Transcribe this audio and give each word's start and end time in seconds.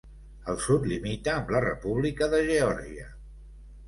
Al 0.51 0.55
sud, 0.61 0.85
limita 0.91 1.35
amb 1.41 1.53
la 1.55 1.61
República 1.65 2.31
de 2.31 2.39
Geòrgia. 2.47 3.07